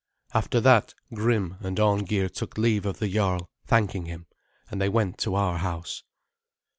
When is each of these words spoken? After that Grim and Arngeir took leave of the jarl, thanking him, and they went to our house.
After 0.33 0.59
that 0.61 0.95
Grim 1.13 1.57
and 1.59 1.79
Arngeir 1.79 2.27
took 2.27 2.57
leave 2.57 2.87
of 2.87 2.97
the 2.97 3.07
jarl, 3.07 3.47
thanking 3.67 4.05
him, 4.05 4.25
and 4.71 4.81
they 4.81 4.89
went 4.89 5.19
to 5.19 5.35
our 5.35 5.59
house. 5.59 6.01